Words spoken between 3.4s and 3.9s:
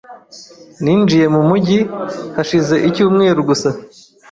gusa.